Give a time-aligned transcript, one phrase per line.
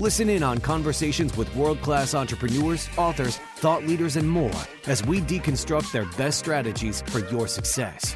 [0.00, 4.54] Listen in on conversations with world class entrepreneurs, authors, thought leaders, and more
[4.86, 8.14] as we deconstruct their best strategies for your success.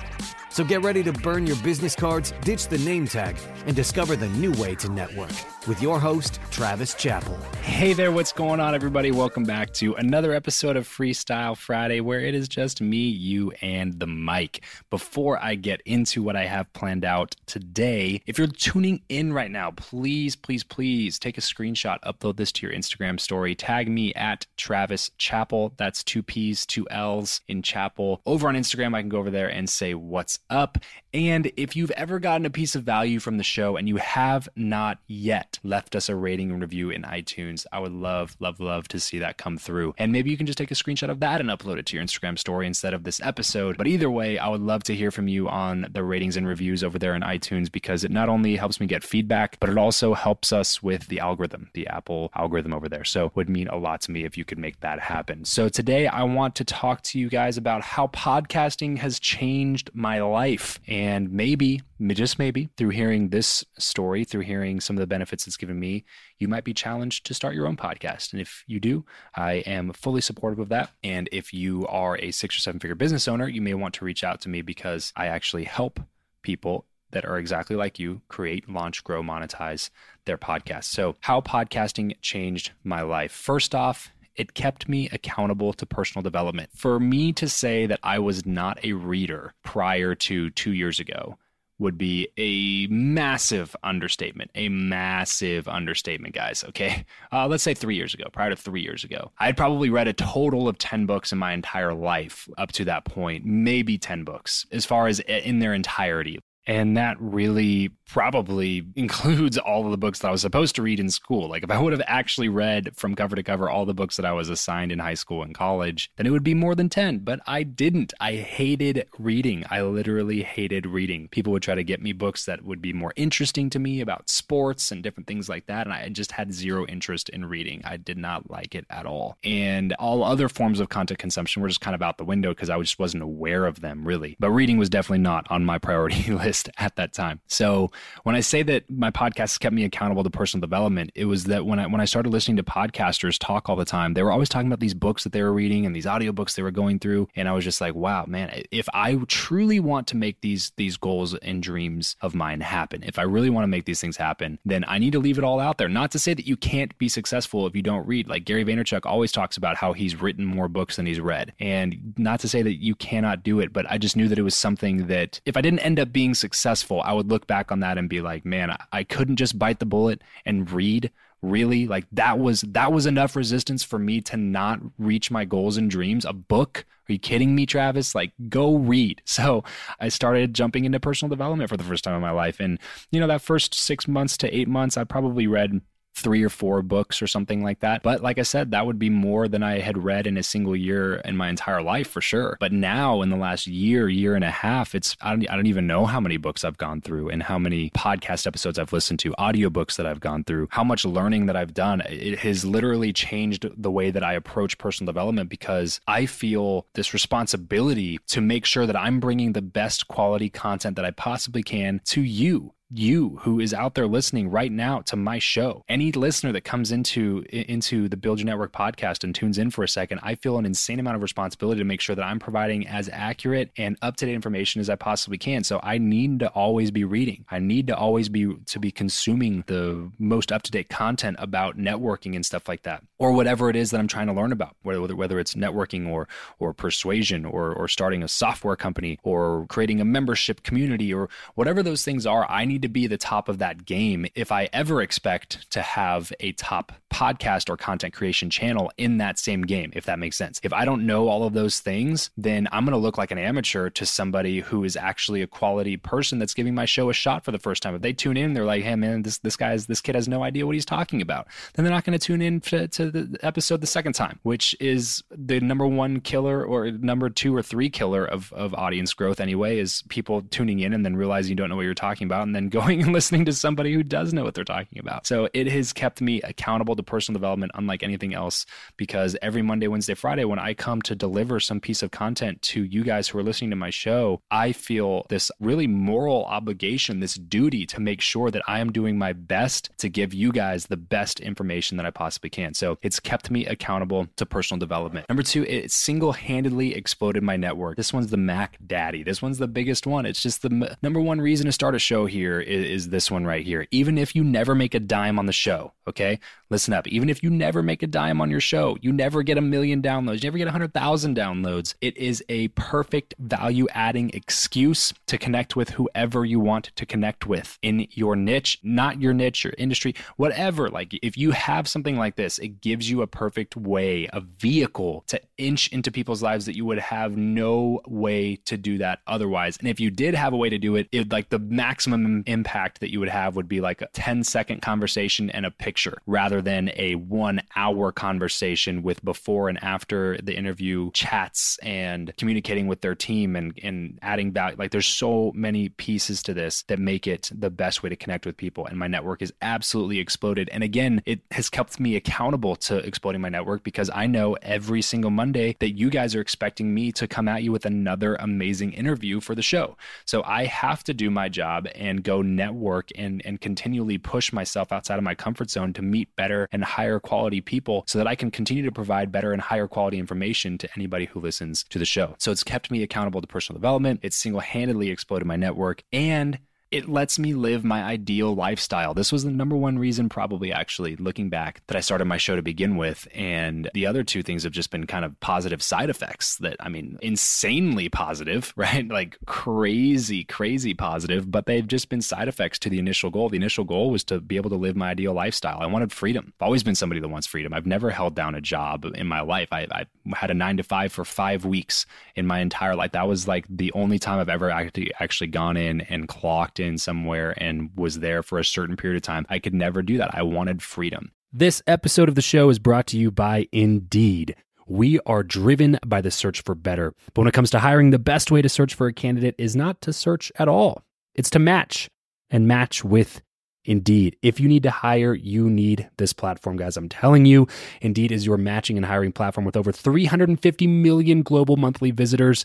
[0.52, 4.28] So get ready to burn your business cards, ditch the name tag, and discover the
[4.28, 5.30] new way to network
[5.66, 7.38] with your host, Travis Chappell.
[7.62, 9.12] Hey there, what's going on, everybody?
[9.12, 13.98] Welcome back to another episode of Freestyle Friday, where it is just me, you, and
[13.98, 14.62] the mic.
[14.90, 19.50] Before I get into what I have planned out today, if you're tuning in right
[19.50, 24.12] now, please, please, please take a screenshot, upload this to your Instagram story, tag me
[24.14, 25.72] at Travis Chappell.
[25.78, 28.20] That's two P's, two L's in Chapel.
[28.26, 30.78] Over on Instagram, I can go over there and say what's up.
[31.14, 34.48] And if you've ever gotten a piece of value from the show and you have
[34.56, 37.66] not yet, left us a rating and review in iTunes.
[37.72, 39.94] I would love, love, love to see that come through.
[39.98, 42.04] And maybe you can just take a screenshot of that and upload it to your
[42.04, 43.76] Instagram story instead of this episode.
[43.76, 46.82] But either way, I would love to hear from you on the ratings and reviews
[46.82, 50.14] over there in iTunes because it not only helps me get feedback, but it also
[50.14, 53.04] helps us with the algorithm, the Apple algorithm over there.
[53.04, 55.44] So it would mean a lot to me if you could make that happen.
[55.44, 60.20] So today I want to talk to you guys about how podcasting has changed my
[60.20, 60.41] life.
[60.88, 65.56] And maybe, just maybe, through hearing this story, through hearing some of the benefits it's
[65.56, 66.04] given me,
[66.38, 68.32] you might be challenged to start your own podcast.
[68.32, 69.04] And if you do,
[69.36, 70.90] I am fully supportive of that.
[71.04, 74.04] And if you are a six or seven figure business owner, you may want to
[74.04, 76.00] reach out to me because I actually help
[76.42, 79.90] people that are exactly like you create, launch, grow, monetize
[80.24, 80.84] their podcast.
[80.84, 83.32] So, how podcasting changed my life.
[83.32, 86.70] First off, it kept me accountable to personal development.
[86.74, 91.38] For me to say that I was not a reader prior to two years ago
[91.78, 94.50] would be a massive understatement.
[94.54, 96.64] A massive understatement, guys.
[96.68, 97.04] Okay.
[97.32, 100.12] Uh, let's say three years ago, prior to three years ago, I'd probably read a
[100.12, 104.64] total of 10 books in my entire life up to that point, maybe 10 books
[104.70, 106.40] as far as in their entirety.
[106.66, 111.00] And that really probably includes all of the books that I was supposed to read
[111.00, 111.48] in school.
[111.48, 114.26] Like if I would have actually read from cover to cover all the books that
[114.26, 117.20] I was assigned in high school and college, then it would be more than 10,
[117.20, 118.12] but I didn't.
[118.20, 119.64] I hated reading.
[119.70, 121.28] I literally hated reading.
[121.28, 124.28] People would try to get me books that would be more interesting to me about
[124.28, 127.82] sports and different things like that, and I just had zero interest in reading.
[127.84, 129.36] I did not like it at all.
[129.42, 132.70] And all other forms of content consumption were just kind of out the window because
[132.70, 134.36] I just wasn't aware of them really.
[134.38, 137.40] But reading was definitely not on my priority list exist at that time.
[137.46, 137.90] So
[138.24, 141.64] when I say that my podcast kept me accountable to personal development, it was that
[141.64, 144.48] when I when I started listening to podcasters talk all the time, they were always
[144.48, 147.28] talking about these books that they were reading and these audiobooks they were going through.
[147.34, 150.96] And I was just like, wow, man, if I truly want to make these these
[150.96, 154.58] goals and dreams of mine happen, if I really want to make these things happen,
[154.64, 155.88] then I need to leave it all out there.
[155.88, 158.28] Not to say that you can't be successful if you don't read.
[158.28, 161.52] Like Gary Vaynerchuk always talks about how he's written more books than he's read.
[161.58, 164.42] And not to say that you cannot do it, but I just knew that it
[164.42, 167.80] was something that if I didn't end up being successful, I would look back on
[167.80, 171.10] that and be like, man, I couldn't just bite the bullet and read.
[171.40, 175.76] Really like that was that was enough resistance for me to not reach my goals
[175.76, 176.24] and dreams.
[176.24, 176.84] A book?
[177.08, 178.14] Are you kidding me travis?
[178.14, 179.22] Like go read.
[179.32, 179.64] So
[179.98, 182.60] i started jumping into personal development for the first time in my life.
[182.60, 182.78] And
[183.10, 185.80] you know that first six months to eight months i probably read
[186.14, 188.02] three or four books or something like that.
[188.02, 190.76] But like I said, that would be more than I had read in a single
[190.76, 192.56] year in my entire life for sure.
[192.60, 195.66] But now in the last year, year and a half, it's I don't, I don't
[195.66, 199.18] even know how many books I've gone through and how many podcast episodes I've listened
[199.20, 202.02] to, audiobooks that I've gone through, how much learning that I've done.
[202.02, 207.12] It has literally changed the way that I approach personal development because I feel this
[207.12, 212.00] responsibility to make sure that I'm bringing the best quality content that I possibly can
[212.06, 215.84] to you you who is out there listening right now to my show.
[215.88, 219.82] Any listener that comes into into the build your network podcast and tunes in for
[219.82, 222.86] a second i feel an insane amount of responsibility to make sure that i'm providing
[222.86, 225.64] as accurate and up-to-date information as i possibly can.
[225.64, 227.44] So i need to always be reading.
[227.50, 232.44] I need to always be to be consuming the most up-to-date content about networking and
[232.44, 235.38] stuff like that or whatever it is that i'm trying to learn about whether whether
[235.38, 236.28] it's networking or
[236.58, 241.82] or persuasion or or starting a software company or creating a membership community or whatever
[241.82, 245.70] those things are i to be the top of that game if I ever expect
[245.70, 250.18] to have a top podcast or content creation channel in that same game, if that
[250.18, 250.60] makes sense.
[250.62, 253.38] If I don't know all of those things, then I'm going to look like an
[253.38, 257.44] amateur to somebody who is actually a quality person that's giving my show a shot
[257.44, 257.94] for the first time.
[257.94, 260.42] If they tune in, they're like, hey, man, this, this guy's, this kid has no
[260.42, 261.46] idea what he's talking about.
[261.74, 264.74] Then they're not going to tune in to, to the episode the second time, which
[264.80, 269.40] is the number one killer or number two or three killer of, of audience growth
[269.40, 272.42] anyway, is people tuning in and then realizing you don't know what you're talking about
[272.42, 275.26] and then going and listening to somebody who does know what they're talking about.
[275.26, 278.66] So it has kept me accountable to personal development unlike anything else
[278.96, 282.82] because every Monday, Wednesday, Friday, when I come to deliver some piece of content to
[282.82, 287.34] you guys who are listening to my show, I feel this really moral obligation, this
[287.34, 290.96] duty to make sure that I am doing my best to give you guys the
[290.96, 292.74] best information that I possibly can.
[292.74, 295.28] So it's kept me accountable to personal development.
[295.28, 297.96] Number two, it single handedly exploded my network.
[297.96, 299.22] This one's the Mac Daddy.
[299.22, 300.24] This one's the biggest one.
[300.24, 303.30] It's just the m- number one reason to start a show here is, is this
[303.30, 303.86] one right here.
[303.90, 306.38] Even if you never make a dime on the show, okay?
[306.70, 307.06] Listen up.
[307.08, 310.00] Even if you never make a dime on your show, you never get a million
[310.00, 315.76] downloads, you never get 100,000 downloads, it is a perfect value adding excuse to connect
[315.76, 320.14] with whoever you want to connect with in your niche, not your niche, your industry,
[320.36, 320.88] whatever.
[320.88, 325.24] Like if you have something like this, it gives you a perfect way, a vehicle
[325.26, 329.76] to inch into people's lives that you would have no way to do that otherwise.
[329.76, 333.00] And if you did have a way to do it, it like the maximum impact
[333.00, 336.62] that you would have would be like a 10 second conversation and a picture rather
[336.62, 343.00] than a one hour conversation with before and after the interview chats and communicating with
[343.00, 344.76] their team and, and adding value.
[344.78, 348.46] Like there's so many pieces to this that make it the best way to connect
[348.46, 348.86] with people.
[348.86, 350.68] And my network has absolutely exploded.
[350.72, 355.02] And again, it has kept me accountable to exploding my network because I know every
[355.02, 358.92] single Monday that you guys are expecting me to come at you with another amazing
[358.92, 359.96] interview for the show.
[360.24, 364.92] So I have to do my job and go network and, and continually push myself
[364.92, 368.34] outside of my comfort zone to meet better and higher quality people so that I
[368.34, 372.04] can continue to provide better and higher quality information to anybody who listens to the
[372.04, 372.34] show.
[372.38, 374.20] So it's kept me accountable to personal development.
[374.22, 376.58] It's single handedly exploded my network and
[376.92, 379.14] it lets me live my ideal lifestyle.
[379.14, 382.54] This was the number one reason, probably actually looking back, that I started my show
[382.54, 383.26] to begin with.
[383.34, 386.90] And the other two things have just been kind of positive side effects that, I
[386.90, 389.08] mean, insanely positive, right?
[389.08, 393.48] Like crazy, crazy positive, but they've just been side effects to the initial goal.
[393.48, 395.78] The initial goal was to be able to live my ideal lifestyle.
[395.80, 396.52] I wanted freedom.
[396.60, 397.72] I've always been somebody that wants freedom.
[397.72, 399.68] I've never held down a job in my life.
[399.72, 400.04] I, I
[400.36, 402.04] had a nine to five for five weeks
[402.36, 403.12] in my entire life.
[403.12, 406.98] That was like the only time I've ever actually, actually gone in and clocked in
[406.98, 409.46] somewhere and was there for a certain period of time.
[409.48, 410.34] I could never do that.
[410.34, 411.32] I wanted freedom.
[411.52, 414.56] This episode of the show is brought to you by Indeed.
[414.86, 417.14] We are driven by the search for better.
[417.32, 419.76] But when it comes to hiring, the best way to search for a candidate is
[419.76, 421.02] not to search at all,
[421.34, 422.10] it's to match
[422.50, 423.42] and match with
[423.84, 424.36] Indeed.
[424.42, 426.96] If you need to hire, you need this platform, guys.
[426.96, 427.66] I'm telling you,
[428.00, 432.64] Indeed is your matching and hiring platform with over 350 million global monthly visitors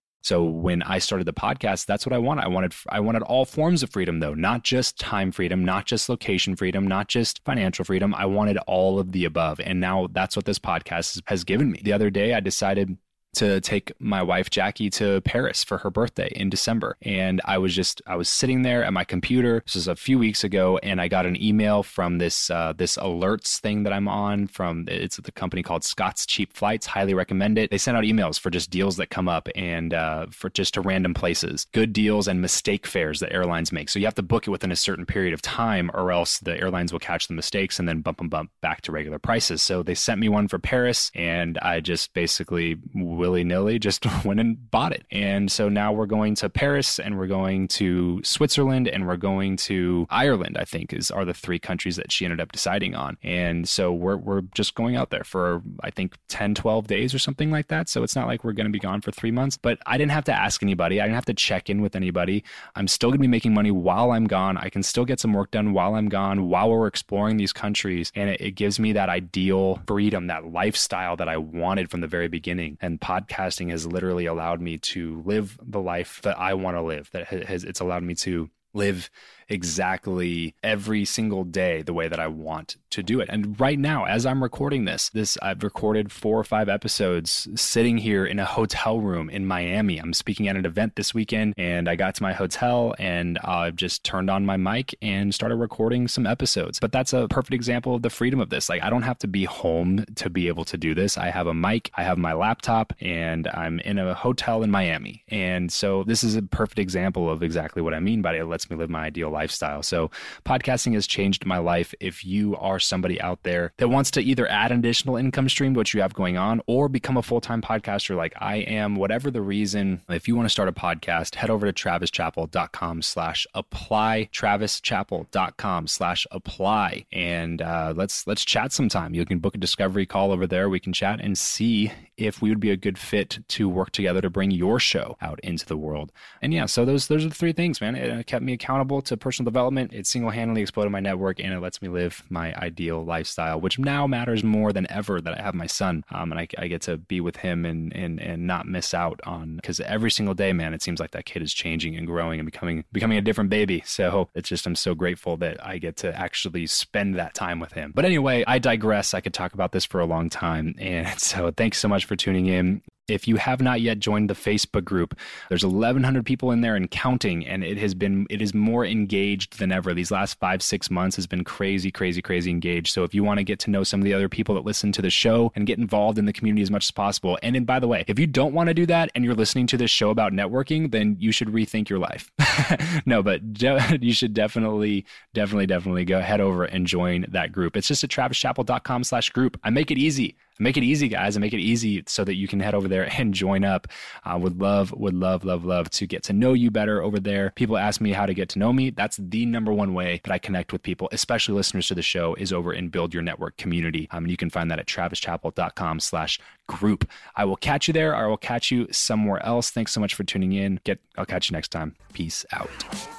[0.21, 2.43] So when I started the podcast, that's what I wanted.
[2.43, 6.09] I wanted I wanted all forms of freedom though, not just time freedom, not just
[6.09, 8.13] location freedom, not just financial freedom.
[8.13, 9.59] I wanted all of the above.
[9.59, 11.81] And now that's what this podcast has given me.
[11.83, 12.97] The other day I decided
[13.33, 16.97] to take my wife Jackie to Paris for her birthday in December.
[17.01, 19.61] And I was just I was sitting there at my computer.
[19.65, 22.97] This was a few weeks ago, and I got an email from this uh, this
[22.97, 26.85] alerts thing that I'm on from it's the company called Scott's Cheap Flights.
[26.85, 27.71] Highly recommend it.
[27.71, 30.81] They send out emails for just deals that come up and uh, for just to
[30.81, 33.89] random places, good deals and mistake fares that airlines make.
[33.89, 36.59] So you have to book it within a certain period of time, or else the
[36.59, 39.61] airlines will catch the mistakes and then bump and bump back to regular prices.
[39.61, 42.77] So they sent me one for Paris, and I just basically
[43.21, 45.05] willy nilly just went and bought it.
[45.11, 49.57] And so now we're going to Paris and we're going to Switzerland and we're going
[49.57, 53.19] to Ireland, I think, is are the three countries that she ended up deciding on.
[53.21, 57.19] And so we're we're just going out there for I think 10, 12 days or
[57.19, 57.89] something like that.
[57.89, 59.55] So it's not like we're going to be gone for three months.
[59.55, 60.99] But I didn't have to ask anybody.
[60.99, 62.43] I didn't have to check in with anybody.
[62.75, 64.57] I'm still going to be making money while I'm gone.
[64.57, 68.11] I can still get some work done while I'm gone, while we're exploring these countries.
[68.15, 72.07] And it, it gives me that ideal freedom, that lifestyle that I wanted from the
[72.07, 72.79] very beginning.
[72.81, 77.09] And podcasting has literally allowed me to live the life that I want to live.
[77.11, 79.09] That has it's allowed me to live
[79.51, 83.29] exactly every single day the way that I want to do it.
[83.29, 87.97] And right now, as I'm recording this, this I've recorded four or five episodes sitting
[87.97, 89.97] here in a hotel room in Miami.
[89.97, 93.75] I'm speaking at an event this weekend and I got to my hotel and I've
[93.75, 96.79] just turned on my mic and started recording some episodes.
[96.79, 98.69] But that's a perfect example of the freedom of this.
[98.69, 101.17] Like I don't have to be home to be able to do this.
[101.17, 105.23] I have a mic, I have my laptop, and I'm in a hotel in Miami.
[105.27, 108.41] And so this is a perfect example of exactly what I mean by it.
[108.41, 109.81] It lets me live my ideal life lifestyle.
[109.81, 110.11] So,
[110.45, 111.93] podcasting has changed my life.
[111.99, 115.73] If you are somebody out there that wants to either add an additional income stream
[115.73, 119.31] what you have going on or become a full time podcaster like I am, whatever
[119.31, 124.29] the reason, if you want to start a podcast, head over to travischappell.com slash apply,
[124.31, 127.05] travischappell.com slash apply.
[127.11, 129.15] And uh, let's, let's chat sometime.
[129.15, 130.69] You can book a discovery call over there.
[130.69, 134.21] We can chat and see if we would be a good fit to work together
[134.21, 136.11] to bring your show out into the world.
[136.41, 137.95] And yeah, so those, those are the three things, man.
[137.95, 139.93] It kept me accountable to personal development.
[139.93, 143.79] It single handedly exploded my network and it lets me live my ideal lifestyle, which
[143.79, 146.81] now matters more than ever that I have my son um, and I, I, get
[146.83, 150.53] to be with him and, and, and not miss out on because every single day,
[150.53, 153.49] man, it seems like that kid is changing and growing and becoming becoming a different
[153.49, 153.83] baby.
[153.85, 157.73] So it's just I'm so grateful that I get to actually spend that time with
[157.73, 157.91] him.
[157.95, 159.13] But anyway, I digress.
[159.13, 160.75] I could talk about this for a long time.
[160.77, 162.81] And so thanks so much for tuning in.
[163.11, 165.17] If you have not yet joined the Facebook group,
[165.49, 169.59] there's 1,100 people in there and counting, and it has been it is more engaged
[169.59, 169.93] than ever.
[169.93, 172.93] These last five six months has been crazy, crazy, crazy engaged.
[172.93, 174.91] So if you want to get to know some of the other people that listen
[174.93, 177.65] to the show and get involved in the community as much as possible, and then
[177.65, 179.91] by the way, if you don't want to do that and you're listening to this
[179.91, 182.31] show about networking, then you should rethink your life.
[183.05, 183.41] no, but
[184.01, 187.75] you should definitely, definitely, definitely go head over and join that group.
[187.75, 189.59] It's just at travischappell.com/group.
[189.63, 192.47] I make it easy make it easy, guys, and make it easy so that you
[192.47, 193.87] can head over there and join up.
[194.23, 197.51] Uh, would love, would love, love, love to get to know you better over there.
[197.55, 198.89] People ask me how to get to know me.
[198.89, 202.35] That's the number one way that I connect with people, especially listeners to the show,
[202.35, 204.07] is over in Build Your Network community.
[204.11, 207.09] Um, and you can find that at travischappell.com slash group.
[207.35, 209.71] I will catch you there or I will catch you somewhere else.
[209.71, 210.79] Thanks so much for tuning in.
[210.83, 211.95] Get I'll catch you next time.
[212.13, 212.69] Peace out.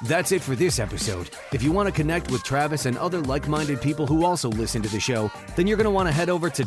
[0.05, 1.31] That's it for this episode.
[1.53, 4.89] If you want to connect with Travis and other like-minded people who also listen to
[4.89, 6.65] the show, then you're going to want to head over to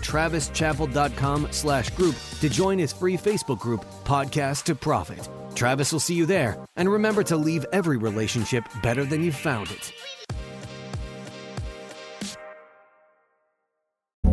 [0.56, 5.30] travischappell.com slash group to join his free Facebook group, Podcast to Profit.
[5.56, 6.58] Travis will see you there.
[6.76, 9.94] And remember to leave every relationship better than you found it.